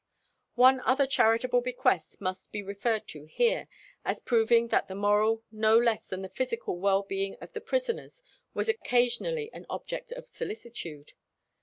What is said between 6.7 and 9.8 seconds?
well being of the prisoners was occasionally an